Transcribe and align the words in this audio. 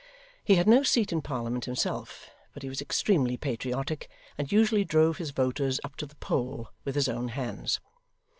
He 0.43 0.55
had 0.55 0.67
no 0.67 0.81
seat 0.81 1.11
in 1.11 1.21
Parliament 1.21 1.65
himself, 1.65 2.31
but 2.55 2.63
he 2.63 2.69
was 2.69 2.81
extremely 2.81 3.37
patriotic, 3.37 4.09
and 4.35 4.51
usually 4.51 4.83
drove 4.83 5.17
his 5.19 5.29
voters 5.29 5.79
up 5.83 5.95
to 5.97 6.07
the 6.07 6.15
poll 6.15 6.69
with 6.83 6.95
his 6.95 7.07
own 7.07 7.27
hands. 7.27 7.79